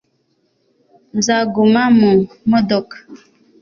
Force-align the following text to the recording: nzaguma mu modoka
nzaguma 1.17 1.83
mu 1.99 2.11
modoka 2.51 2.97